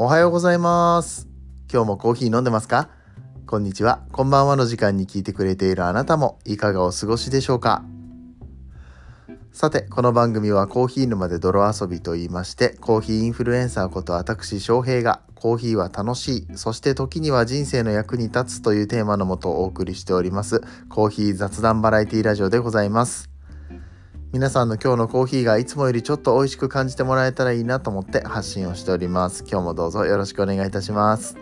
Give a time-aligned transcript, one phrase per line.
[0.00, 1.26] おはようございます。
[1.68, 2.88] 今日もコーヒー飲んでますか？
[3.48, 4.06] こんにちは。
[4.12, 7.82] こんばんはの時間に聞いてくれているあなたもいかがお過ごしでしょうか？
[9.50, 23.30] さてこの番組はコーヒー沼で泥遊びと言いましてコーヒーインフルエンサーこと私翔平がコーヒーは楽しいそして時には人生の役に立つというテーマのもとお送りしておりますコーヒー雑談バラエティラジオでございます。
[24.30, 29.42] 皆さんの今日のコーヒーがいつもよりちょっと美味しく感じてもらえたらいいなと思って発信をしております。
[29.50, 31.38] 今日もどうぞよろしくお願いいたします。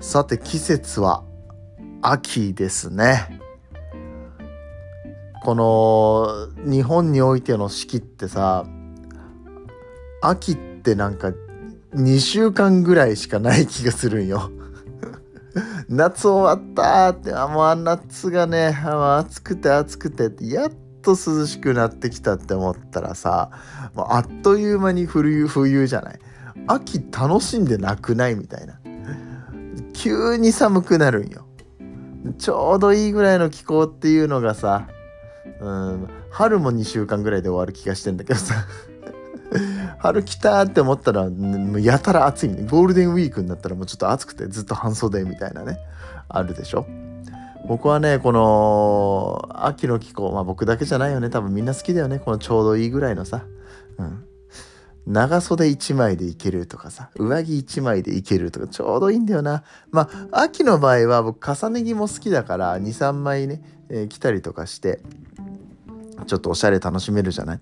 [0.00, 1.22] さて季節は
[2.02, 3.38] 秋ですね。
[5.44, 8.66] この日本においての四季ってさ
[10.22, 11.32] 秋ってなんか
[11.94, 14.50] 2週間ぐらいしかない気がするんよ。
[15.90, 20.72] 夏終わったってあもう夏がね暑くて暑くてやっ
[21.02, 23.50] と涼しくなってきたって思ったらさ
[23.94, 26.18] もうあっという間に冬冬じゃない。
[26.68, 28.78] 秋楽しんでなくないみたいな。
[29.92, 31.46] 急に寒くなるんよ。
[32.38, 34.86] ちょうどいいぐらいの気候っていうのがさ
[35.60, 38.54] うん春も2週間ぐらいで終わる気がしてんだけどさ。
[39.98, 41.28] 春来たって思ったら
[41.80, 42.48] やたら暑い。
[42.48, 45.78] ねゴールデンウィークになったらもうちょっと暑くてずっと半袖みたいなね
[46.28, 46.86] あるでしょ？
[47.66, 51.30] 僕はねこの秋の気候まあ僕だけじゃないよね。
[51.30, 52.18] 多分みんな好きだよね。
[52.18, 53.44] このちょうどいいぐらいのさ、
[53.98, 54.24] うん、
[55.06, 59.62] 長袖1枚でいけるとかさ上着1枚でいけるとかちょうどいいんだよな。
[59.90, 65.00] まあ秋の場合は僕重ね着も好きだから23枚ね、えー、着たりとかして
[66.26, 67.60] ちょっとおしゃれ楽しめるじゃない、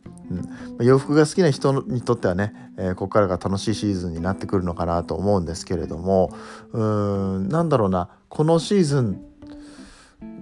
[0.79, 6.33] うん、洋服が好きな人にとってはね、えー、ここからが楽しいシーズンになってくるのかなと思うんですけれども
[6.73, 8.09] うーんなんだろうな。
[8.29, 9.23] このシーズン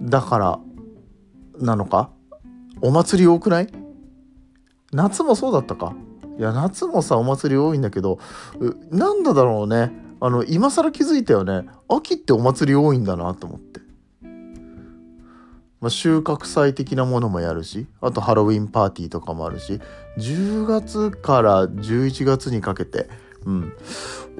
[0.01, 0.59] だから
[1.59, 2.11] なのか？
[2.81, 3.67] お祭り多くない？
[4.91, 5.95] 夏もそうだったか？
[6.37, 8.19] いや夏もさお祭り多いんだけど
[8.91, 9.91] なんだだろうね。
[10.19, 11.67] あの今更気づいたよね。
[11.87, 13.76] 秋ってお祭り多いんだなと思って。
[15.79, 19.79] まあ、収穫祭的なものもやるしあとハロウィンパーティーとかもあるし
[20.17, 23.07] 10月から11月にかけて、
[23.45, 23.73] うん、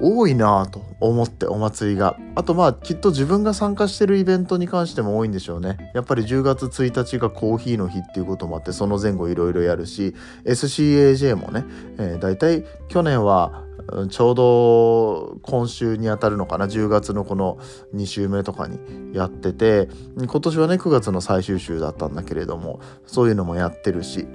[0.00, 2.16] 多いなぁと思ってお祭りが。
[2.34, 5.92] あとまあきっと自分が参加してるイベントに関しても多いんでしょうね。
[5.94, 11.64] やっぱり10月1日がコーヒーの日っていうこともあってその前後いろいろやるし SCAJ もね、
[11.98, 13.64] えー、だいたい去年は
[14.10, 17.58] ちょうど今週にあたるのかな？10月のこの
[17.94, 18.78] 2週目とかに
[19.14, 24.26] やってて今年はね9月の最終週だったんだけれどもそういうのもやってるし。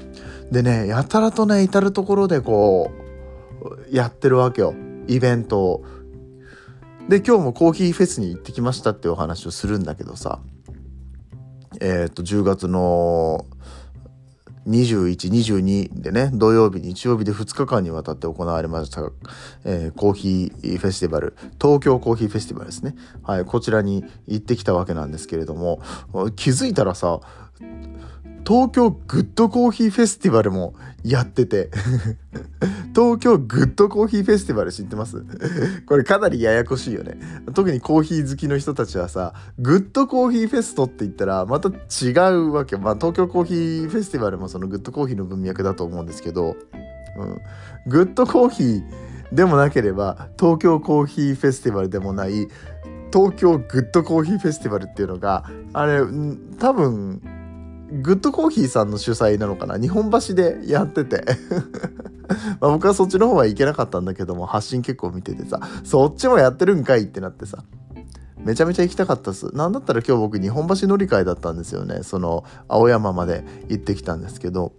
[0.51, 4.73] でねやたらとね至る所でこうやってるわけよ。
[5.07, 5.85] イベントを。
[7.09, 10.39] で今日もコーヒーフェスに行ってきましたっていうお話をするんだけどさ。
[11.81, 13.45] えっ、と10月の
[14.67, 19.01] 2122でね土曜日日曜日で2日間にわたって行われました、
[19.65, 22.95] えー、コーヒーフェスティバル東京コーヒーフェスティバルですね。
[23.23, 25.81] はいこちらに行ってきたわけなんですけれども
[26.35, 27.19] 気づいたらさ
[28.45, 31.69] 東京グッドコーヒーフェスティバルもやってて。
[32.95, 35.25] 東京グッドコーヒーフェスティバル知ってます？
[35.87, 37.17] これかなりややこしいよね。
[37.55, 42.77] 特にコーヒー好きの人たちはさグッドコーヒーフェストって言ったらまた違うわけ。
[42.77, 46.55] まあ東京コーヒーフェスティバルもそのグッドコーヒーの文脈だと思うんですけど、
[47.17, 47.37] うん、
[47.87, 48.83] グッドコーヒー
[49.33, 52.47] でもなければ東京コーヒーフェスティバルでもない
[53.11, 56.01] 東京グッドコーヒーフェスティバルっていうのがあれ
[56.59, 57.21] 多分
[58.01, 59.77] グッドコーヒーさんの主催なのかな？
[59.77, 61.23] 日本橋でやってて。
[62.59, 67.63] ま僕はそっちの方は行けなかったんだけども発信結構見ててさそっちもやってるんかいってなってさ
[68.37, 69.53] めちゃめちゃ行きたかったっす。
[69.55, 72.03] なんだったら今日僕日本橋乗り換えだったんですよね。
[72.03, 74.73] その青山まで行ってきたんですけど。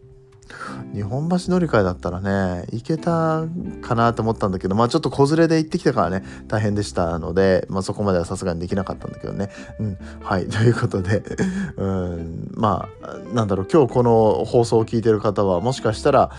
[0.92, 3.44] 日本橋乗り換えだったらね行けた
[3.82, 9.50] かなと思ったんだけどまあちょっと子連れで行ってきたからね大変でしたので、まあ、そこまではさすがにできなかったんだけどね。
[9.80, 11.22] うんはいということで
[11.76, 16.30] うんまあなんだろう今日この放送を聞いてる方はもしかしたら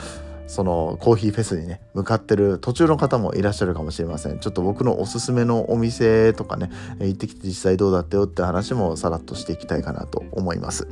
[0.48, 4.40] そのコーヒーフェスにね向かってる途中の方もいらっしゃるかもしれません。
[4.40, 10.88] ちょっと僕のおすすめのお店とかね行ってきて実際どうだったよって話もさらっとしていきたいかなと思います。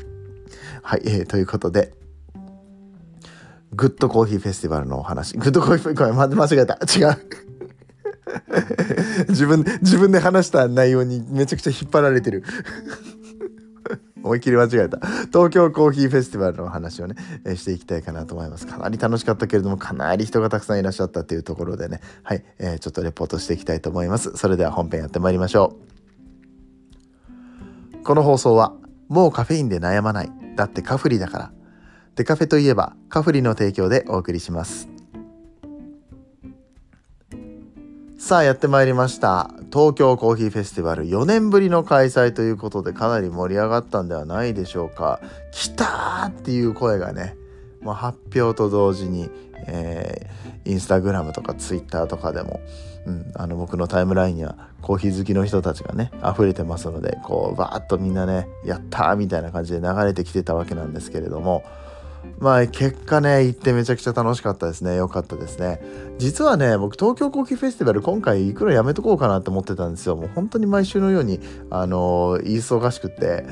[0.82, 1.94] はい、えー、ということで
[3.76, 5.38] グッドコーヒーフェスティバルのお話。
[5.38, 6.76] グッドコーヒー、ごめん、間違えた。
[6.76, 7.18] 違う。
[9.30, 12.44] 自分、自分で話した内容にめちゃくちゃ引っ張られてる。
[14.24, 15.00] 思いっきり間違えた。
[15.28, 17.16] 東京コーヒーフェスティバルのお話をね、
[17.46, 18.66] えしていきたいかなと思います。
[18.66, 24.32] かなり楽しかったけれども、かなり人がたくさんいらっしゃったっていうところでね、はい、えー、ちょっとレポートしていきたいと思います。
[24.38, 25.76] それでは本編やってまいりましょ
[28.02, 28.04] う。
[28.04, 28.74] この放送は、
[29.10, 30.32] もうカフェインで悩まない。
[30.56, 31.52] だってカフリだから。
[32.16, 34.88] デカフェといえばカフリの提供でお送りします。
[38.20, 39.50] さあやってまいりました。
[39.72, 41.06] 東京コーヒーフェスティバル。
[41.06, 45.20] 4年ぶりの開催ということでかなり盛り上がったんではないでしょうか。
[45.52, 47.36] 来たーっていう声がね、
[47.82, 49.32] まあ、発表と同時に、
[49.66, 52.62] えー、インスタグラムとかツイッターとかでも、
[53.08, 61.64] うん、あの僕のタイムラインにはコーヒー好きの人たちがね溢れてますのでこうバーッとみんなねやったーみたいな感じで流れてきてたわけなんですけれども
[62.40, 64.96] まあ結果ね行ってめちゃくちゃ楽しかったですね。
[64.96, 65.82] 良かったですね。
[66.18, 70.16] 実はね僕東京コーヒーフェスティバル今回行くのやめとこうかなって思ってたんですよ。
[70.16, 71.40] もう本当に毎週のように
[71.70, 73.46] あのー、忙しくて。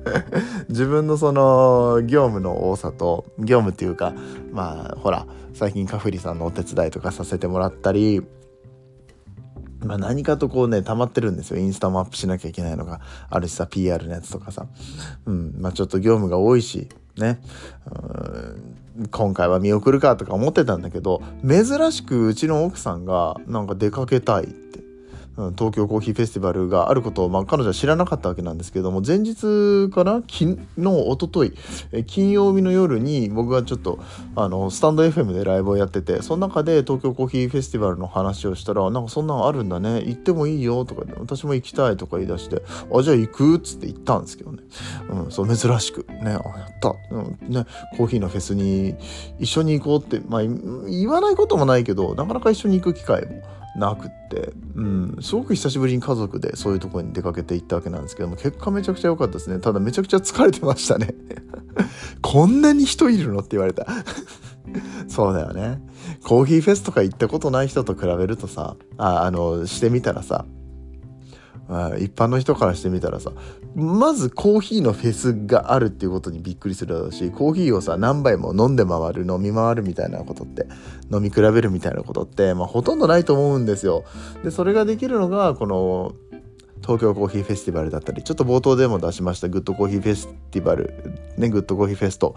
[0.68, 4.14] 自分のその業務の多さと業務っていうか
[4.52, 8.22] まあほら最近カフリさんのお手伝いとかさせてもらったり
[9.84, 11.58] まあ、何かとこうね溜まってるんですよ。
[11.58, 14.66] インスタもアップしなきゃいけないのがあるしさ PR のやつとかさ。
[15.24, 15.54] うん。
[15.58, 16.88] まあちょっと業務が多いし
[17.20, 17.40] ね。
[19.12, 24.48] 今回は見送るかとか思ってたんだけど珍しくうちの奥さんがなんか出かけたい。
[25.56, 31.54] 東京コーヒーフェスティバルがあることを、まあ、彼女は知らなかったわけなんですけども前日かな昨日一昨日
[31.92, 33.98] え金曜日の夜に僕がちょっと
[34.36, 42.62] あのスタンド FM でライブをやっててその中で東京コーヒーフェスティバルの話をしたらなんかそんなのあるんだね行ってもいいよとか私も行きたいとか言い出して
[42.94, 44.62] あじゃあ行くっつって行ったんですけどね、
[45.08, 46.06] うん、そう珍しく。
[46.08, 47.64] ねあやった、うんね、
[47.96, 48.94] コーヒーのフェスに
[49.38, 53.42] 一緒に行こうって、まあ、言わないこともないけどなかなか一緒に行く機会も
[53.76, 59.60] なくって、うん、すごく久しぶりに家族でそういうところに出かけていったわけなんですけども結果めちゃくちゃ良かったですね。
[59.60, 61.14] ただめちゃくちゃ疲れてましたね。
[62.22, 63.86] こんなに人いるのって言われた。
[65.08, 65.80] そうだよね。
[66.24, 70.44] コーヒーフェスとか行ったことない人と比べるとさああのしてみたらさ
[71.98, 73.32] 一般の人からしてみたらさ
[73.76, 80.66] まずコーヒーのフェスがあるっていうことにびっくりするだろうしコーヒーをさ何杯も飲んで回る飲み回るみたいなことって
[81.12, 84.04] 飲み比べるみたいなことって、まあ、ほとんどないと思うんですよ。
[84.42, 86.12] でそれができるのがこの
[86.82, 90.94] 東京コーヒーフェスティバルだったりちょっと冒頭でも出しましたグッドコーヒーフェスティバル
[91.36, 92.36] ねグッドコーヒーフェスト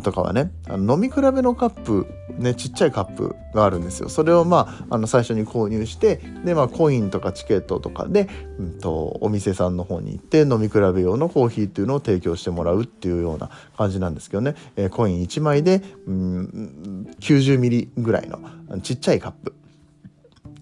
[0.00, 0.52] とかはね。
[0.68, 2.06] あの飲み比べのカップ
[2.38, 4.08] ねちっちゃいカップがあるんですよ。
[4.08, 18.40] それをまああの最初に購入してでまあコインとかチケットとかで、うんと、お店さんの方に行って飲み比べ用のコーヒーっていうのを提供してもらうっていうような感じなんですけどね、えー、コイン1枚で、うん、90ミリぐらいの
[18.80, 19.54] ちっちゃいカップ。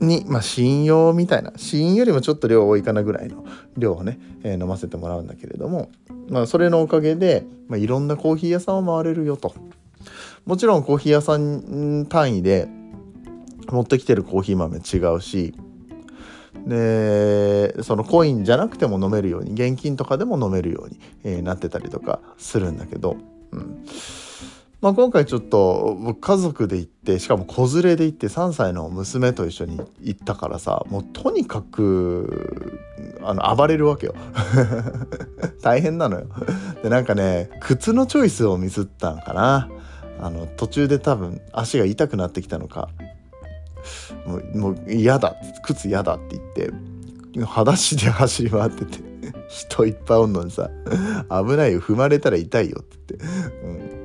[0.04, 3.44] に、まあ、信用みたいな試よりもちょっと量多いかなぐらいの
[3.76, 5.90] 量をね、えー、飲ませてもらうんだけれども、
[6.28, 9.54] まあ、それのおかげで、まあ、いろんなコーヒー屋さんを回れるよと。
[10.44, 12.68] もちろんコーヒー屋さん単位で
[13.68, 15.54] 持ってきてるコーヒー豆違うし
[16.66, 23.16] でそのコインじゃなくても飲めるように現金とかでも飲めるように、えー、なってたりとかするんだけど、
[23.52, 23.84] うん。
[24.82, 32.80] まあ、今回ちょっと僕家族で行ってしかも子連れで行って3歳の娘と一緒に行ったからさもうとにかく
[33.22, 34.14] あの暴れるわけよ。
[35.62, 36.26] 大変なのよ。
[36.82, 39.70] でなんかね靴のチョイスをミスったんかな。
[40.20, 42.88] あの途中で多分足が痛くなってきたのか。
[44.26, 45.36] もうもう嫌だ。
[45.62, 48.98] 靴嫌だって言って裸足で走り回ってて
[49.48, 50.70] 人いっぱいおんのにさ
[51.30, 51.80] 危ないよ。
[51.80, 53.26] 踏まれたら痛いよって言って、
[53.64, 54.01] うん。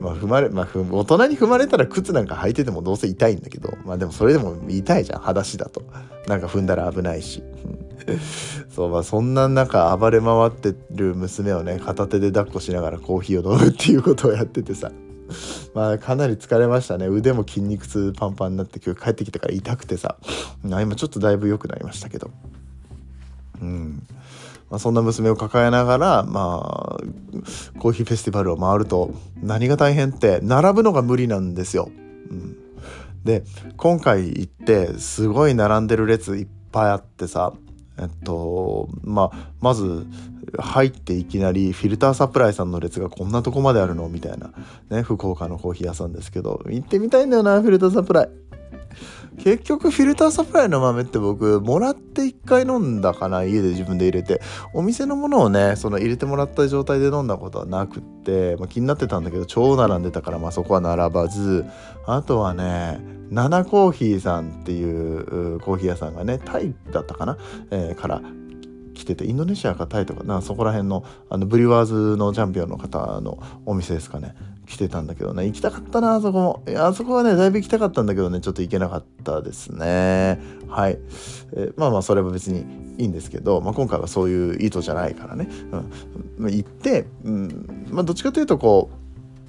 [0.00, 5.82] まあ踏まれ、まあ踏、大人に踏まれたら靴なんか履いててもどうせ痛いんだけど、まあでもそれでも痛いじゃん、裸足だと。
[6.26, 7.42] なんか踏んだら危ないし。
[8.74, 14.92] そう、まあそんな中暴れ回ってる娘をね、片手で抱っこしながらコーヒーを飲むっていうことをやっててさ。
[15.74, 17.06] まあかなり疲れましたね。
[17.08, 20.16] 腕も筋肉痛パンパンになって今日帰ってきてから痛くてさ。
[20.62, 22.30] 今ちょっとだいぶ良くなりましたけど。
[23.60, 24.06] うん。
[24.68, 31.88] まあ、そんな娘を抱えながら、まあ、コーヒーフェスティバルを回ると何が大変って並ぶのが無理なんですよ。
[32.30, 32.56] うん、
[33.22, 33.44] で
[33.76, 37.52] 今回行ってすごい並んでる列いっぱいあってさ
[37.98, 40.06] えっとまあまず
[40.58, 44.08] 入っていきなりフィルターサプライさんの列がこんなとこまであるの？
[44.08, 44.52] みたいな
[44.90, 48.28] ね福岡のコーヒー屋さんですけど行ってみたいんだよなフィルターサプライ。
[49.38, 54.40] 結局フィルターサプライの豆って僕もらって1回飲んだかな家で自分で入れて。
[54.72, 61.64] お店のものをねその入れてもらった状態で飲んだことはなくって、まあ、気になってたんだけど超並んでたからまあそこは並ばず。
[62.06, 63.00] あとはね
[63.30, 67.38] ナナコーヒーさんっていうコーヒー屋さんがねタイだったかな、
[67.70, 68.22] えー、から
[68.94, 74.34] 来ててインドネシアかタイとかなそこら辺のあのブリワーズのチャンピオンの方のお店ですかね。
[74.66, 75.46] 来てたんだけどね。
[75.46, 76.38] 行きたかったなあそこ。
[76.38, 78.40] もいやあそこはねだいぶ行きたかったんだけどね。
[78.40, 80.40] ちょっと行けなかったですね。
[80.68, 80.98] はい、
[81.54, 82.64] え、まあまあそれは別に
[82.98, 85.48] いいんですけど、まあ、今回はそういう意図じゃないからね、
[86.38, 87.86] うん、行って、うん。
[87.90, 89.05] まあ、どっちかというとこう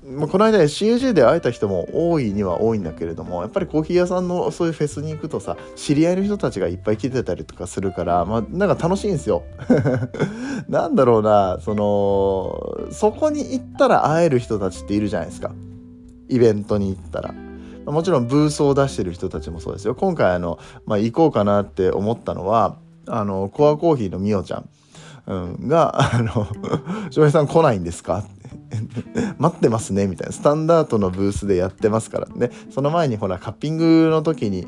[0.09, 9.43] まあ、この間 CAG で会えた人も多いには多いんだけれどもやっぱりコーヒー屋さんのそういうフェスに行くとさ知り合いの人たちがいっぱい来てたりとかするからまあなんか楽しいんですよ。
[10.69, 15.51] なんだろうなそのそこに行ったら会える人たちっているじゃないですか。
[16.29, 17.33] イベントに行ったら。
[17.85, 19.95] もちろんブースを出してる人たちもそうですよ。
[19.95, 22.75] 今回あの、まあ、行こうかなって思ったのは
[23.07, 24.69] あのコアコーヒーのみおちゃん。
[25.27, 26.47] うん、が、あの、
[27.09, 28.23] 翔平さん来ないんですか？
[29.37, 30.33] 待ってますねみたいな。
[30.33, 32.51] スタンダードのブースでやってますからね。
[32.69, 34.67] その前にほらカッピングの時に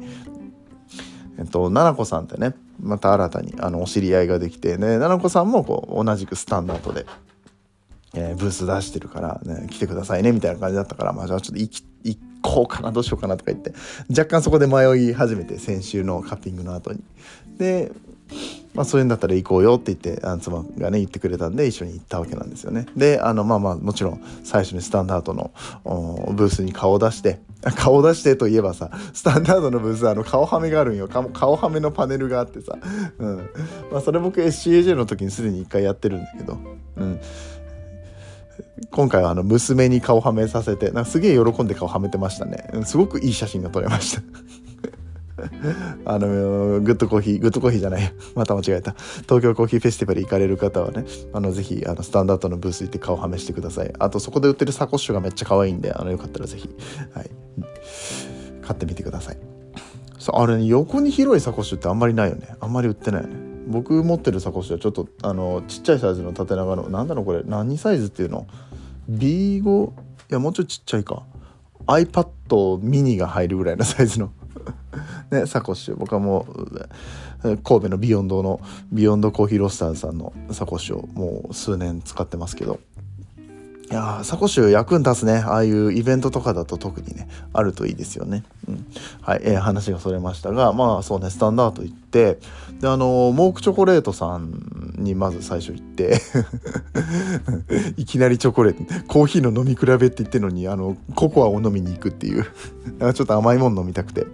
[1.37, 4.77] えっと奈々子さんってねまた新たにあのお知り合いができてね。
[4.77, 7.05] 奈々子さんもこう同じくスタンダードで、
[8.13, 11.83] えー、ブース出してるからね来てくださいねみたいな感じだったからまあじゃあちょっと行
[12.41, 13.73] こうかなどうしようかなとか言って
[14.09, 17.03] 若干そこで迷い始めて先週のカッピングの後に。
[17.57, 17.91] で
[18.79, 22.85] まあ、そういうんだったら行こうよって言ってあの妻がね言ってくれたんで一緒に行ったわけなんですよね。
[22.95, 25.51] であのまあまあもちろん最初にスタンダードの
[26.31, 27.41] ブースに顔を出して
[27.75, 31.09] 顔を出してといえばさスタンダードのブースあの顔はめがあるんよ。
[31.09, 32.77] 顔はめのパネルがあってさ、
[33.17, 33.49] うん。
[33.91, 36.57] まあ、それ僕 SCAJ の時にすでに一回やってるんだけど、
[36.95, 37.19] うん、
[38.91, 44.21] 今回はあの娘に顔はめさせてなんかすげえ喜んで顔はめてましたね、すごくいい写真が撮れました。
[46.05, 46.27] あの
[46.81, 48.13] グッドコーヒーグッドコーヒーじゃない。
[48.35, 48.95] また間違えた。
[49.23, 53.93] 東京コーヒーフェスティバル行かれる方はねあのぜひあのスタンダードのブース行って顔はめしてください。
[53.99, 56.69] あとそこで売ってるサコッシュがめっちゃ可愛いんであのよかったらぜひ、
[57.13, 57.29] はい、
[58.61, 59.37] 買ってみてください。
[60.31, 62.55] あれ、ね、横に広いサコッシュってあんまりないよね。
[62.59, 63.35] あんまり売ってないよね。
[63.67, 67.43] 僕持ってるサコッシュはちょっとあのちっちゃいサイズの縦長のなんだろうこれ。
[67.45, 68.47] 何サイズっていうの
[69.09, 69.91] ？B5 い
[70.29, 71.23] やもうちょいちっちゃいか。
[71.87, 74.31] iPad ミニが入るぐらいのサイズの。
[75.31, 75.95] ね、サコッシュ。
[75.95, 76.45] 僕はも
[77.43, 78.59] う神戸のビヨンドの
[78.91, 82.79] ビヨンドコーヒーロスターズさんのサコッシュをもう数年使ってますけど。
[83.91, 85.37] いやサコッシュ役に立つね。
[85.37, 88.85] ああいうイベントとかだと特にねあるといいですよね、うん、
[89.21, 92.37] はい、えー、話がそれましたがまあそうねスタンダード行って
[92.79, 96.21] であのモークチョコレートさんにまず最初行って
[97.97, 102.45] いきなりチョコレートコーヒーの飲み比べって言ってるのにあのココアを飲みに行くっていう。
[103.13, 104.27] ちょっと甘いもん飲みたくて。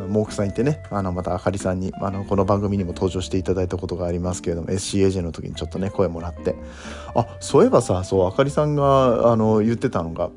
[0.00, 6.54] モークさんいてねあのまたあかりさんにあのこの番組にも登場していただいたことがありますけれども SCAJ の時にちょっとね声もらって。
[7.14, 10.30] あそういえばさそうあかりさんがあの言ってたのが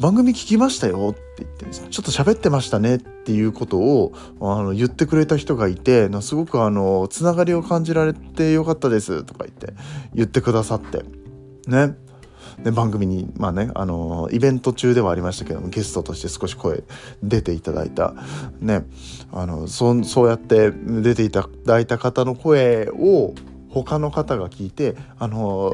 [0.00, 9.74] 番組聞きましたよって言ってちょっと喋ってましたねっていうことをあの言ってくれた人がいてすごくあのつながりを感じられてよかったですとか言って
[10.14, 11.04] 言ってくださって。
[11.66, 11.96] ね。
[12.64, 16.84] ね、番組にまあねあのイベント中ではありましたけどもゲストとして少し声
[17.22, 18.14] 出ていただいた。
[18.60, 18.84] ね
[19.32, 23.34] あのそそうやって出ていただいた方の声を
[23.70, 25.72] 他の方が聞いてあの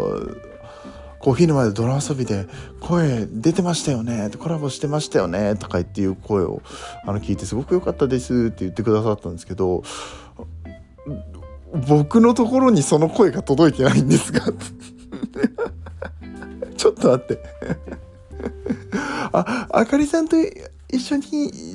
[1.19, 2.47] コーヒーの前で泥遊びで
[2.81, 6.63] 声出てましたよねコラボしてましたよねとかっていう声を
[7.05, 9.83] あの聞いてすごく良かったですって言ってくださったんですけど
[11.89, 14.43] 僕のところにその声が届いてないんですが。
[17.07, 17.43] と待って。
[19.33, 20.37] ああかりさんと
[20.89, 21.23] 一緒に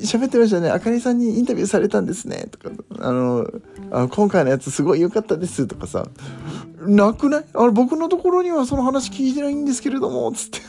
[0.04, 0.70] 喋ってましたね。
[0.70, 2.48] あかりさんにインタビューされたんですね。
[2.52, 2.70] とか。
[3.00, 3.48] あの
[3.92, 5.68] あ今回のやつすごい良かったです。
[5.68, 6.06] とかさ。
[6.86, 7.46] なくない？
[7.54, 10.32] あれ僕のところにはその話聞いてないんですけれども。
[10.32, 10.60] つって。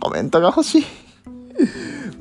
[0.00, 0.84] コメントが欲しい。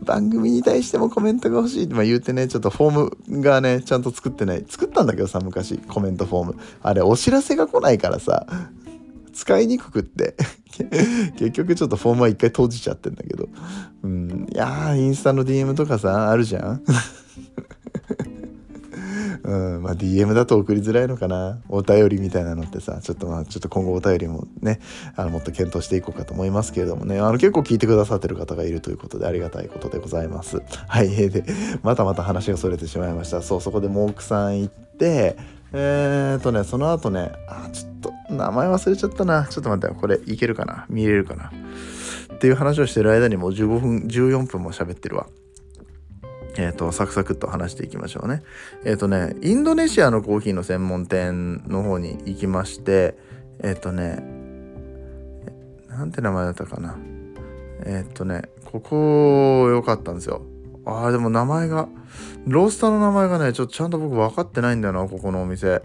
[0.03, 1.83] 番組に対してもコメントが欲しい。
[1.85, 4.65] って、まあ、言うてねちょっとフォームがねちゃんと作ってない。
[4.67, 5.77] 作ったんだけどさ昔。
[5.77, 6.59] コメントフォーム。
[6.81, 8.47] あれお知らせが来ないからさ。
[9.33, 10.35] 使いにくくって。
[11.37, 13.49] 結局ちょっとフォームは一回閉じちゃってんだけど。
[14.03, 14.47] うん。
[14.51, 16.83] いやインスタの DM とかさあるじゃん。
[19.43, 19.83] うん。
[19.83, 21.59] まあ、DM だと送りづらいのかな。
[21.67, 24.79] お便りみたいなのってさちょっとまあちょっと今後お便りもね
[25.15, 27.19] あのもっと検討していこうかと思いますけれどもね。
[27.19, 30.61] あの結構聞いてくださってる方がいるということでありがたいことでございます。
[30.87, 31.13] はい。
[31.21, 31.43] えで
[31.83, 33.41] またまた話がそれてしまいました。
[33.41, 35.35] そうそこでモークさん行って
[35.73, 40.85] えー、っとねその後ねあちょっと名前忘れちゃったなちょっと待ってこれいけるかな？
[40.89, 41.51] 見れるかな？
[42.33, 45.27] っていう話をしてる間にもう15分14分も喋ってるわ
[46.57, 48.43] えっ、ー、と、サクサクっと話していきましょうね。
[48.83, 53.15] えっ、ー、とね、インドネシアのコーヒーの専門店の方に行きまして、
[53.63, 54.21] えっ、ー、とね、
[55.87, 56.97] なんて名前だったかな？
[57.85, 60.41] えっとね、ここ良かったんですよ。
[60.85, 61.87] ああ、でも名前が、
[62.45, 65.81] ロースターの名前がね、ちょっとちゃんと僕分かってないんだよな、ここのお店。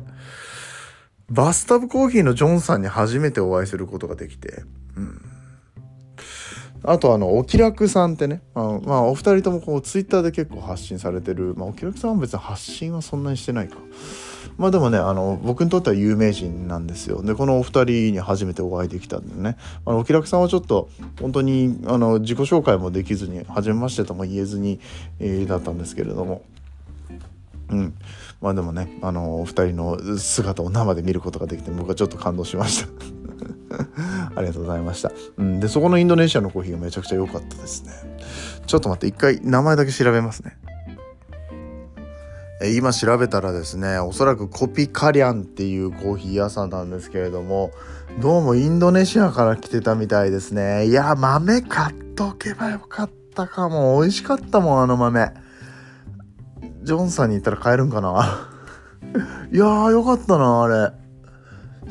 [1.30, 4.62] バスタブコーヒーのジョンさんに初めてお会いすることができて、
[4.96, 5.20] うん。
[6.84, 13.76] あとあのお気楽さんってね、まあ、まあ、お二人ともこうツイッターで結構発信されてる、まあ、お気楽さんは別に発信はそんなにしてないか。
[14.56, 17.22] まあでもねあの僕にとっては有名人なんですよ。
[17.22, 19.56] でこのお二人に初めてお会いできたんでね。
[19.84, 20.88] あのお気楽さんはちょっと
[21.20, 24.80] 本当にあの自己紹介もできずに初めましてとも言えずに、
[25.18, 26.42] えー、だったんですけれども。
[27.68, 27.94] うん。
[28.40, 32.88] まあでもねあのお二人の姿を生で見ることができて僕はちょっと感動しました。
[34.34, 37.92] ありがとうございました、うん、でそこのインドネシアのコーヒーがめちゃくちゃ良かったですね。
[38.66, 40.56] ちょっと待って一回名前だけ調べますね。
[42.74, 47.70] 今調べたらですねおそらくコピカリャンっていうコーヒー屋さんなんですけれども
[48.18, 50.86] どうもインドネシアから来てたみたいですね。
[50.86, 54.00] いや豆買っとけばよかったかも。
[54.00, 55.45] 美味しかったもんあの豆。
[56.86, 58.48] ジョンさんに行ったら買えるんかな？
[59.52, 60.92] いやーよかったなあれ。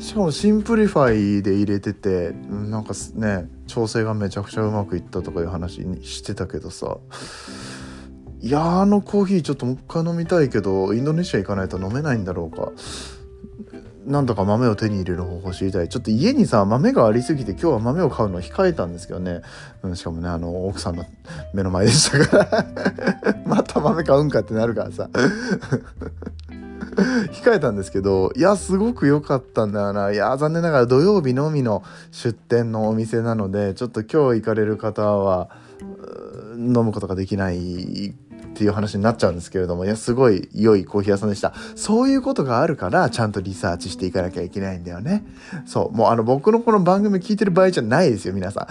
[0.02, 6.96] しかもシンプリファイで入れててなんかね調整がめちゃくちゃうまくいったとかいう話にしてたけどさ。
[8.40, 12.72] いやあのコーヒーちょっともう一回飲みたいけどインドネシア行かないと飲めないんだろうか。
[14.06, 15.88] なんとか豆を手に入れる方法知りたい。
[15.88, 19.42] ちょっと家にさ豆がありすぎて今日は豆を買うのを控えたんですけどね、
[19.82, 21.04] うん、しかもねあの奥さんの
[21.52, 22.66] 目の前でしたから。
[23.44, 25.10] また豆買うんかってなるからさ。
[26.96, 30.12] 控えたんですけどいやすごく良かったんだよな。
[30.12, 35.50] いや残念ながら土曜日のみの出店のお店なのでちょっと今日行かれる方は
[36.56, 38.14] 飲むことができない
[38.56, 41.52] っていう話になっちゃうんですけれどもいやすごい良いコーヒー屋さんでした。
[41.74, 45.26] そういうことがあるからちゃんとリサーチしていかなきゃいけないんだよね。
[45.66, 48.68] そうもうあの僕のこの番組聞いてる場合じゃないですよ皆さ ん。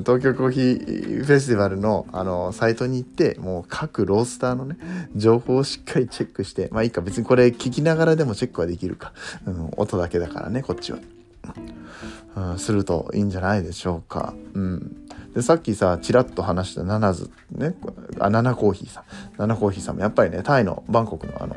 [0.00, 4.78] 東京コーヒーフェスティバルのあのサイトに行ってもう各ロースターのね
[5.14, 9.12] 情報をしっかりチェックしてまあいいか別にこれ聞きながらでもチェックはできるか、
[9.46, 10.98] うん、音だけだからねこっちは、
[12.34, 14.34] うん、するといいんじゃないでしょうか。
[14.54, 14.96] うん。
[15.38, 17.76] でさっきさちらっと話したナナズね
[18.18, 19.04] あナナコーヒーさん。
[19.38, 21.54] ナナコーヒーさんもやっぱりねタイのバンコクのあの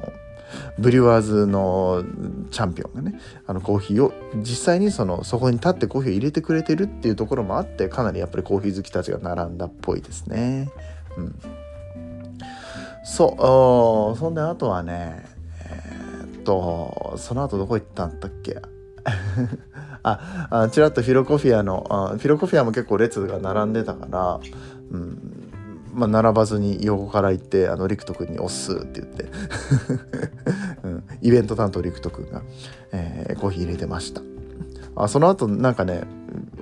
[0.78, 2.04] ブリュワーズの
[2.52, 10.70] チャンピオンがねあのコーヒーを実際にそのそこに立ってコーヒーを入れてくれてるっていうところもあってかなりやっぱりコーヒー好きたちが並んだっぽいですね。
[11.18, 11.36] うん、
[13.04, 15.26] そうそんであとはね
[15.66, 18.62] えー、っとその後どこ行ったんだっけ？
[20.04, 24.40] ああちらっとフィロコフィアのあフィロコフィアも結構列が並んでたから、
[24.92, 25.52] うん。
[25.94, 29.26] まあ、並ばずに横から行ってあの陸斗君に「押す」って言って、
[30.88, 32.44] うん、イベント担当陸斗君が、
[32.94, 34.22] えー、コーヒー入れてました。
[34.96, 36.04] あその後なんかね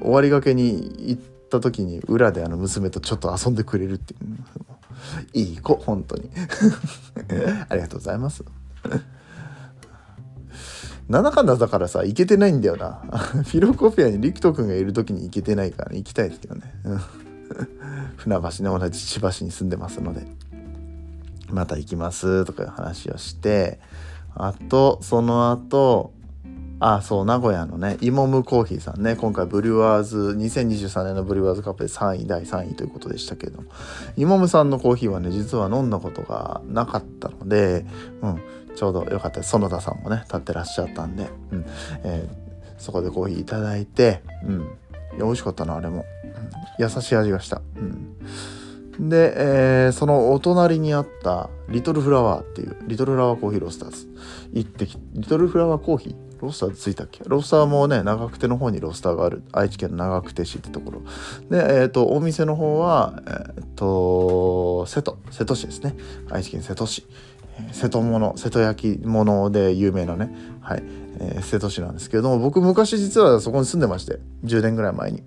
[0.02, 4.20] 終わりがけに行った時に裏であの娘とちょっと遊んでくれるっていう。
[5.34, 6.30] いい子本当に。
[7.70, 8.44] ありがとうございます。
[11.10, 13.02] なんだかだだからさ行けてないんだよな。
[13.44, 16.74] フィロコフィアにリクト君がいる時に行けてないからね行きたいですけどね。
[18.18, 20.26] 船橋ね同じ千葉市に住んでますので。
[21.52, 23.80] また行きますとかいう話をして
[24.36, 26.14] あとその後
[26.82, 33.70] あそう名古屋のねイモムコーヒーさんね今回ブリュワーズ2023年のブリュワーズカップで3位第3位ということでしたけれども。
[34.16, 37.86] イモムさんのコーヒーはね実は飲んだことがなかったので、
[38.22, 38.42] うん、
[38.76, 39.42] ちょうどよかった。
[39.42, 41.66] です園田さんもね立ってらっしゃったんで、うん
[42.04, 44.70] えー、そこでコーヒーいただいて、うん、いや
[45.18, 46.06] 美味しかったなあれも、
[46.80, 54.08] うん、優しい味がした、うん、で、えー、そのお隣にあったリトルフラワーっていうリトルフラワーコーヒーロスターズ。
[54.54, 57.24] 行ってきリトルフラワーコーヒーロスターついたっけ？
[57.26, 59.44] ロスターもね長久手の方にロスターがある。
[59.52, 61.02] 愛知県の長久手市ってところ。
[61.50, 65.18] でえっ、ー、とお店の方はえっ、ー、と瀬戸。
[65.32, 65.96] 瀬戸市ですね。
[66.30, 67.06] 愛知県瀬戸市。
[67.74, 70.84] 瀬戸物瀬戸焼き物で有名なね、はい。
[71.20, 75.24] えー、瀬戸市なんですけれども僕昔実はそこに住んでまして10年ぐらい前に、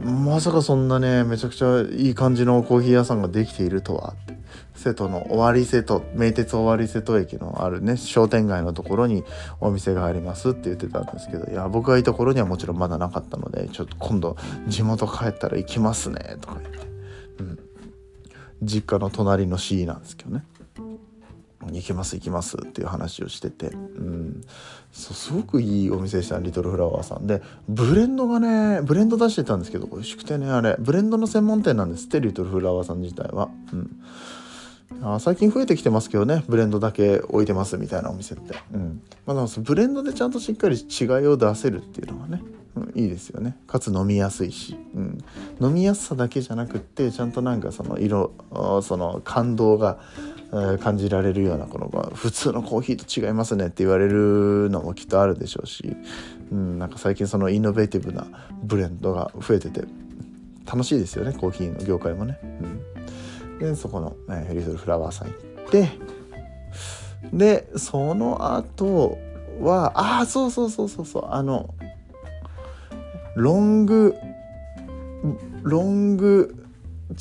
[0.00, 4.36] うん、まさかそんなねめちゃくちゃいい感じのコーヒー屋さんができているとはっ
[4.80, 9.24] 瀬戸の尾張瀬戸名鉄尾張瀬戸駅のあるね商店街のところに
[9.60, 14.36] お店がありますって言ってたんですけどいや僕がいた頃にはもちろんまだなかったのでちょっと今度
[14.68, 16.78] 地元帰ったら行きますねとか言って。
[17.40, 17.58] うん。
[18.62, 20.44] 実家の隣の C なんですけどね。
[21.72, 24.40] 行きます行きますっていう話をしてて、うん、
[24.92, 27.42] そうすごくいいお店でしたリトルフラワーさんで。
[27.68, 30.76] ブレンドがねブレンド出してたんですけど美味しくてねあれ。
[30.78, 33.90] ブレンドの専門店なんですってリトルフラワーさん自体は、うん、
[35.02, 39.02] あ最近増えてきてますけどねブレンドだけ置いてますみたいなお店って、うん。
[39.26, 42.42] まあ、でもブレンドでちゃんとしっかり違いを出せるっていうのはね
[42.76, 43.56] うん、いいですよね。
[43.66, 45.18] かつ飲みやすいし、うん、
[45.60, 48.32] 飲みやすさだけじゃなくってちゃんとなんかその色
[48.82, 49.98] その感動が、
[50.80, 55.96] 感じられるようなこの普通のコーヒーと違いますねって言われるのもきっとあるでしょうし、
[56.50, 58.26] うん、なんか最近そのイノベーティブな
[58.64, 59.84] ブレンドが増えてて
[60.66, 62.40] 楽しいですよねコーヒーの業界もね。
[62.42, 62.79] うん。
[63.60, 65.88] でそこの、えー、リトルフラワーさん行って
[67.32, 69.18] でその後
[69.60, 71.74] はああそうそうそうそうそうあの
[73.36, 74.16] ロング
[75.62, 76.54] ロング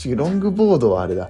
[0.04, 1.30] 違うロングボードはあれだ。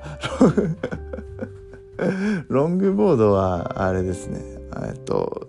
[2.48, 4.42] ロングボードはあれですね。
[4.88, 5.48] えっと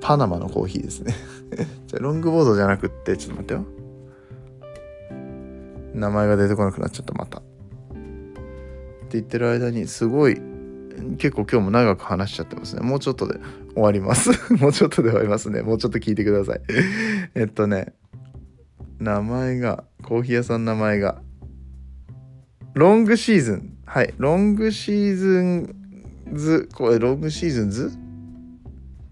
[0.00, 1.14] パナマのコーヒーですね。
[1.86, 3.64] じゃロングボードじゃなくってちょっと待ってよ。
[5.94, 7.42] 名前が出てこなくなっちゃったまた。
[9.14, 10.40] って言ってる間にすごい
[11.18, 12.82] 結構今日も長く話しちゃってますね。
[12.82, 13.38] もうちょっとで
[13.74, 14.30] 終わります。
[14.54, 15.62] もうちょっとで終わりますね。
[15.62, 16.60] もうちょっと聞いてください。
[17.34, 17.92] えっとね
[18.98, 21.20] 名前がコーヒー屋さんの名前が
[22.74, 23.76] ロングシーズン。
[23.84, 24.14] はい。
[24.18, 25.74] ロングシーズン
[26.32, 27.92] ズこれロングシーズンズ？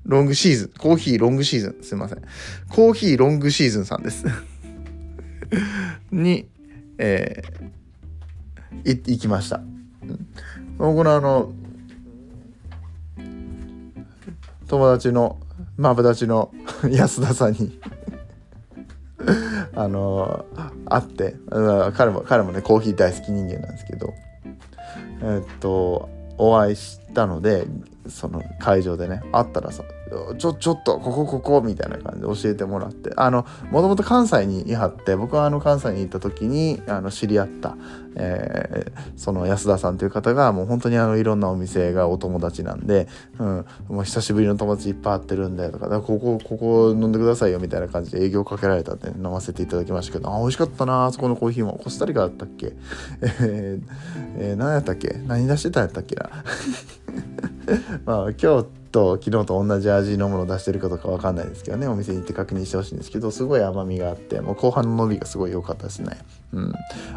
[0.05, 0.71] ロングシーズン。
[0.79, 1.83] コーヒーロングシーズン。
[1.83, 2.23] すいません。
[2.69, 4.25] コーヒーロングシーズンさんです。
[6.11, 6.49] に
[6.99, 9.61] えー、行きました、
[10.79, 11.53] 僕のあの
[14.69, 15.39] 友達の
[15.77, 16.51] マブダチの
[16.91, 17.79] 安田さんに
[19.77, 20.45] あの
[20.87, 21.37] 会って
[21.95, 24.15] 彼も彼もねコーヒー大好き人間なんですけど
[25.23, 27.67] え、っとお会いしたので
[28.09, 29.85] その会場でね会ったらさ
[30.37, 37.77] ちょちょっとここここみたいな感じで教えてもらってあのもともと関西にいはって僕はあの関西に行った時にあの知り合った、
[38.17, 51.81] えー、その安田さんという方がもう本当にあのいろんなお店がお友達なんで、うん、もう久しぶりの友達いっぱい会ってるんだよとかかここここ飲んでくださいよみたいな感じで営業かけられたんで飲ませていただきましたけどあ美味しかったなあそこのコーヒーも。
[51.83, 52.75] コスタリカだったっけ？
[53.23, 53.83] えー、
[54.37, 55.17] えー、何やったっけ？
[55.27, 56.29] 何出してたんやったっけな？
[58.05, 61.89] まあ今日と昨日と同じ味のものを出してるかどうか分かんないですけどね。
[61.89, 66.19] お店に行って確認してほしいんですけどすごい甘みがあってもう後半の伸びがすごい良かったですね。
[66.53, 66.73] うん。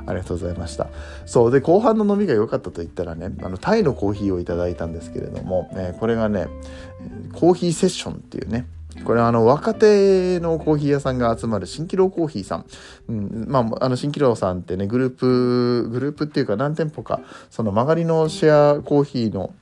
[0.08, 0.88] ありがとうございました。
[1.26, 1.52] そう。
[1.52, 6.48] で後半の伸びが良かったと言ったらねあのタイのコーヒーをいただいたんですけれども、えー、これがね
[7.34, 8.68] コーヒーセッションっていうね。
[9.04, 12.66] これはあの若手のコーヒー屋さんが集まる新キロコーヒーさん、
[13.10, 19.54] うん、まああの新キロさんってねグループグループっていうか何店舗かその曲がりのシェアコーヒーの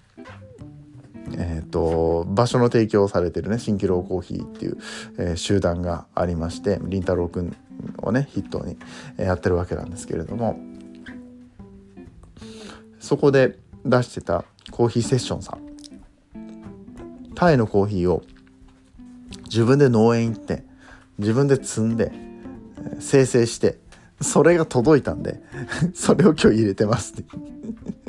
[1.31, 4.77] えーと、場所の提供をされてるね新キロコーヒーっていう、
[5.17, 7.55] えー、集団がありましてりんたろうくん
[7.97, 8.77] をね筆頭に、
[9.17, 10.59] え、やってるわけなんですけれども
[12.99, 15.61] そこで出してたコーヒーセッションさん
[17.35, 18.23] タイのコーヒーを
[19.45, 20.63] 自分で農園行って
[21.17, 23.77] 自分で摘んで、えー、生成して
[24.21, 25.41] それが届いたんで
[25.93, 27.23] それを今日入れてますって。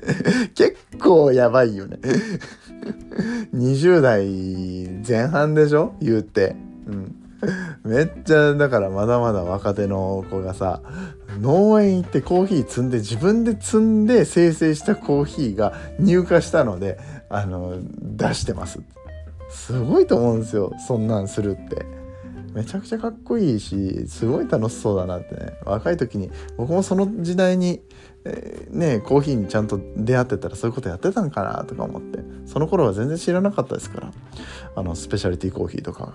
[0.54, 1.98] 結構やばいよね。
[3.54, 4.26] 20代
[5.06, 5.94] 前半でしょ？
[6.00, 6.56] 言うて。
[6.86, 7.14] うん。
[7.84, 10.80] めっちゃだからまだまだ若手の子がさ
[11.42, 18.80] 農園行ってコーヒー摘んで自分で摘んで生成したコーヒーが入荷したのであの出してます。
[19.50, 21.84] すごいと思うんですよそんなんするって。
[22.54, 25.52] めちゃくちゃかっこいいしすごい楽しそうだなってね。
[25.66, 27.82] 若い時に僕もその時代に
[28.24, 34.12] え、ねコーヒーにちゃんと出会ってたらそういうことやってたんかなとか思ってその頃は全然知らなかったですから
[34.76, 36.12] あのスペシャリティコーヒーとかが。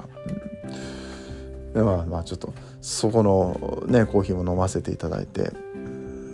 [1.73, 5.51] でまあまあちょっとそこのねコーヒーも飲ませていただいて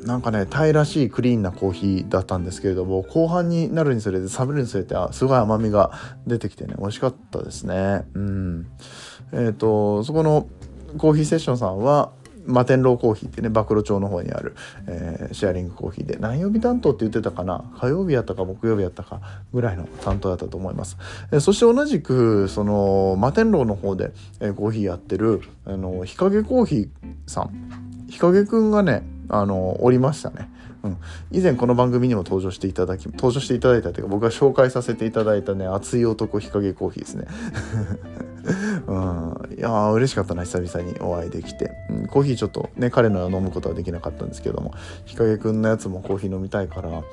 [0.06, 5.92] なんかねタイらしいクリーンなコーヒーだったんですけれども後半になるにつれて冷めるにつれてすごい甘みが
[6.28, 8.68] 出てきてね美味しかったですねうん
[9.34, 10.48] えっ、ー、とそこの
[10.98, 12.14] コーヒーセッションさんは
[12.46, 14.56] 摩天楼コーヒーってね暴露町の方にある、
[14.88, 16.18] えー、シェアリングコーヒーで。
[16.20, 17.64] 何曜日担当って言ってたかな？
[17.80, 19.22] 火曜日やったか木曜日やったか？
[19.54, 20.98] ぐらいの担当だったと思います、
[21.32, 26.90] えー、そして同じくその摩天楼の方で、えー、コーヒーやってるあの日陰コーヒー
[27.28, 28.06] さん。
[28.10, 30.50] 日陰くんがねあのおりましたね。
[30.84, 30.98] うん、
[31.32, 37.26] 以前この番組にも登場していただき登場していただいたというか僕が紹介させていただいたね熱い男日陰コーヒーですね。
[38.88, 44.74] うん、いや嬉しかったな久々にお会いできて、うん、コーヒーちょっとね彼のは飲むことはできなかったんですけども。
[45.06, 47.04] 日陰くんのやつもコーヒー飲みたいから、うん、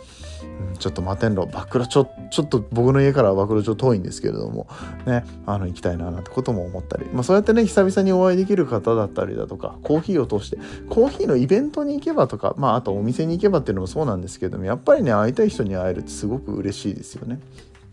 [0.78, 4.66] ちょっと摩天楼バクロちょちょっと僕の家からはバクロ町遠いんですけれども。
[5.06, 10.58] ねあの行きたいななんてことも思ったり、まあ、そうやってね久々にお会いできる方だったりだとかコーヒーを通して
[10.88, 17.40] コーヒーのイベントに行けばとかまああとお店に行けばっていうのもそうなんですけどもやっぱりね会いたい人に会えるってすごく嬉しいですよね。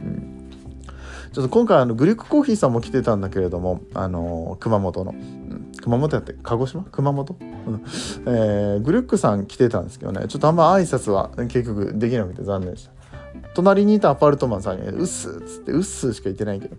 [0.02, 0.49] うん。
[1.32, 6.84] ちょっと今回あのグリックコーヒーさんも来てたんだけれどもあの熊本の、うん、熊本やって鹿児島？
[6.84, 7.84] 熊本、うん。
[8.26, 10.28] えー、グリックさん来てたんですけどね。
[10.28, 12.92] ちょっとあんま挨拶は結局できなくて残念でした。
[13.54, 16.76] 隣にいたアパルトマンさんに「うっす」っつって「うっす」しか言ってないけど。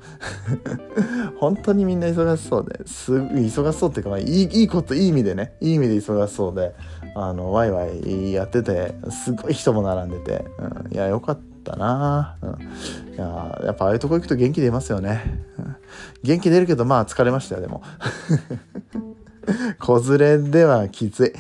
[1.39, 5.55] 本当にみんな忙しそうです忙しそうっていうか、まあ、いいいいこといい意味でね。
[5.61, 6.75] いい意味で忙しそうで
[7.15, 11.50] あのワイワイやっててすごい人も並んでて、うん、いやよかった。
[11.77, 15.23] な、うん、いややっぱああいうとこ行くと元気出ますよね、
[15.59, 15.77] うん、
[16.23, 17.83] 元気出るけどまあ疲れましたよでも。
[19.81, 21.33] 子連れではきつい。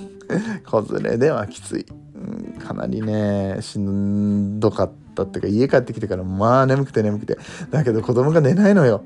[0.66, 7.38] 子連れではきつい、うん、かなりねしんどかったっていうか家帰ってきてからまあ眠くて眠くて。
[7.70, 9.04] だけど子供が寝ないのよ。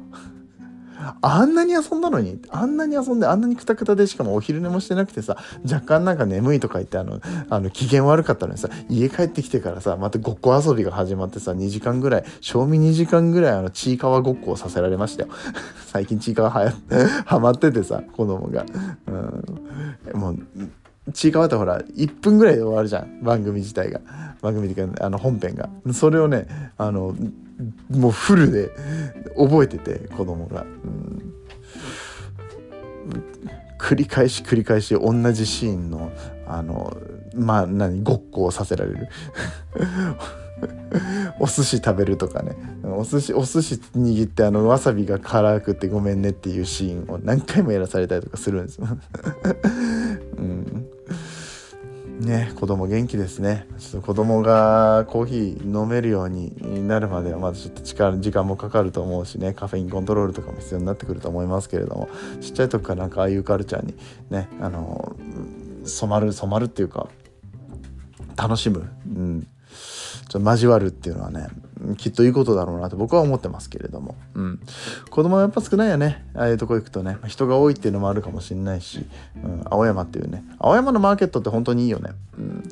[1.21, 15.29] あんなに遊んだのにあんなに遊んであんなにくたくたでしかもお昼寝もしてなくてさ若干なんか眠いとか言ってあのあの機嫌悪かったのにさ家帰ってきてからさまたごっこ遊びが始まってさ2時間ぐらい賞味2時間ぐらいあのちいかわごっこをさせられましたよ。
[15.87, 16.75] 最近ちいかわはや
[17.25, 18.67] はまっててさ子供が、
[19.07, 20.39] うん、もう
[21.13, 23.23] ちいかわってほら1分ぐらいで終わるじゃん。
[23.23, 24.01] 番組自体が。
[24.41, 25.69] 番組っていうかあの本編が。
[25.93, 27.15] それをねあの
[27.91, 28.71] もうフルで
[29.37, 31.35] 覚えてて子供が、うん、
[33.79, 36.13] 繰り返し繰り返し同じシーンの
[36.47, 36.97] あの
[37.35, 39.09] まあ何ごっこをさせられる。
[41.39, 42.57] お寿司食べるとかね。
[42.83, 48.89] お寿司お寿司握ってあのわさびが辛くてごめんねっていうシーンを何回もやらされたりとかするんですよ、
[52.29, 53.67] ね子供元気ですね。
[53.79, 62.09] ちょっと子供がコーヒー飲めるようになるまではまだちょっと力時間もかかると思うしねカフェインコントロールとかも必要になってくると思いますけれども
[62.41, 63.95] ちっちゃい時からなんかああいうカルチャーに
[64.31, 65.17] ねあの
[65.85, 67.09] 染まる染まるっていうか
[68.37, 69.49] 楽しむ、うん、
[70.29, 71.49] ちょっと交わるっていうのはね
[71.97, 74.61] きっといいことだろうなと僕は思ってますけれども、うん、
[75.11, 76.25] 子供はやっぱ少ないよね。
[76.35, 77.19] ああいうとこ行くとね。
[77.27, 79.07] 人が多いっていうのもあるかもしれないし、
[79.43, 80.45] うん、青山っていうね。
[80.59, 82.63] 青山のマーケットって本当にいいよね、うん、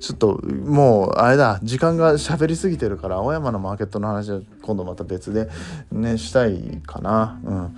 [0.00, 1.58] ちょっともうあれだ。
[1.62, 5.48] 時間が喋りすぎてるから青山のマーケットの話は今度また別で
[5.90, 7.40] ねしたいかな。
[7.44, 7.76] うん。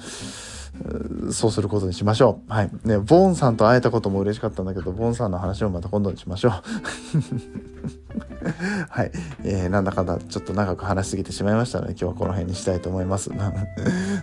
[1.32, 2.52] そうすることにしましょう。
[2.52, 2.70] はい。
[2.84, 6.52] ね、ボーンさんと会えたことも嬉しかったんだけど、ボーンさんの話もまた今度にしましょう。
[8.88, 9.10] はい、
[9.44, 13.30] えー、なんだかんだちょっと長く話しすぎてしまいましたので今日はこの辺にしたいと思います。
[13.34, 13.52] なん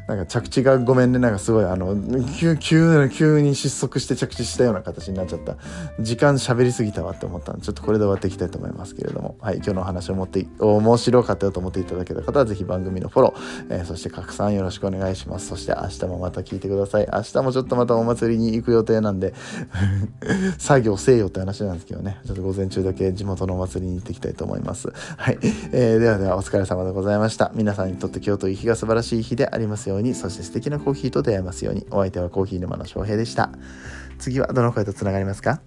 [0.08, 1.19] か着地がごめんね。
[1.19, 1.95] なんかすごいあの
[2.38, 5.58] 急急急に失速して着地したような形になっちゃった。
[5.99, 9.36] 時間喋りすぎたわって思ったんでちょっとこれで終わっていきたいと思いますけれども。
[9.39, 9.58] はい。
[9.58, 15.47] 今日のお話を持って面白かったよと思っていただけた方は是非番組のフォロー、えー、そして拡散よろしくお願いします。
[15.47, 17.08] そして明日もまた聞いてください。
[17.12, 19.34] 明日もちょっとまたお祭りに行く予定なんで
[20.58, 22.19] 作業せよって話なんですけどね。
[22.25, 24.91] ちょっと午前中だけ地元のお祭りりに行っていきたいと思います。
[25.17, 25.38] はい。
[25.72, 27.52] えー、ではではお疲れ様でございました。
[27.54, 33.50] 皆さんにとって今日という日が素晴らしい日でありますように、そして素敵なコーヒーと出会いますように、お相手はコーヒー沼の翔平でした。
[34.20, 35.62] 次はどの声とつながりますか？